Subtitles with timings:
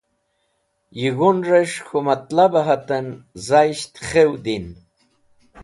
[0.99, 3.07] Yig̃hunrẽs̃h k̃hũ matlabẽ hatẽn
[3.47, 4.65] zayisht khew din.